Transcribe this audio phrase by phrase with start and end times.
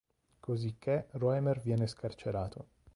[0.39, 2.69] Cosicché Roemer viene scarcerato.